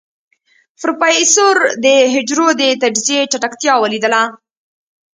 پروفيسر 0.81 1.55
د 1.85 1.87
حجرو 2.13 2.47
د 2.61 2.63
تجزيې 2.83 3.19
چټکتيا 3.31 3.73
وليدله. 3.79 4.23